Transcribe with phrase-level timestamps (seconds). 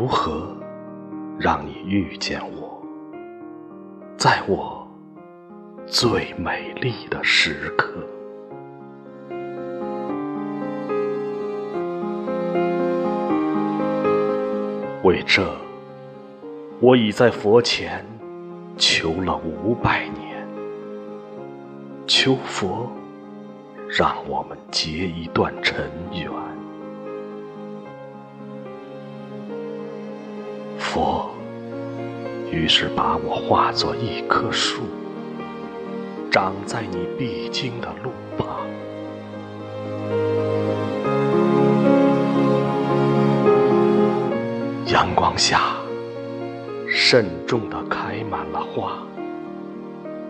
[0.00, 0.56] 如何
[1.40, 2.80] 让你遇见我，
[4.16, 4.86] 在我
[5.88, 7.94] 最美丽的时刻。
[15.02, 15.52] 为这，
[16.78, 18.06] 我已在佛前
[18.76, 20.46] 求了五百年，
[22.06, 22.88] 求佛
[23.88, 26.30] 让我们结一段尘缘。
[30.88, 31.28] 佛
[32.50, 34.84] 于是把我化作一棵树，
[36.30, 38.46] 长在你必经的路旁。
[44.86, 45.60] 阳光下，
[46.88, 48.94] 慎重地开满了花，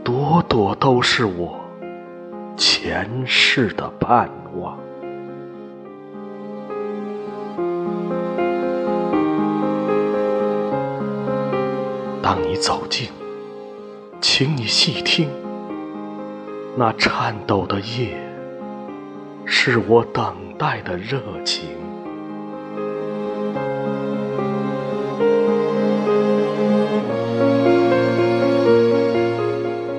[0.02, 1.60] 朵朵都是我
[2.56, 4.28] 前世的盼
[4.60, 4.76] 望。
[12.30, 13.08] 当你走近，
[14.20, 15.30] 请你细听，
[16.76, 18.20] 那颤抖的夜，
[19.46, 21.70] 是我等待的热情。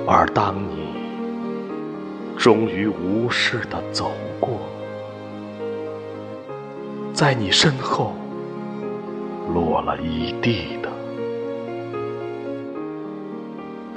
[0.06, 0.94] 而当你
[2.38, 4.60] 终于无视的走过，
[7.12, 8.14] 在你身后
[9.52, 10.89] 落了一地的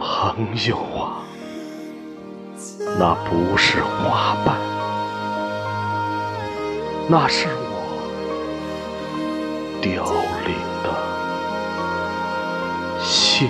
[0.03, 0.35] 朋
[0.67, 1.23] 友啊，
[2.99, 4.57] 那不是花瓣，
[7.07, 7.73] 那是我
[9.81, 10.03] 凋
[10.45, 10.87] 零的
[13.01, 13.49] 心。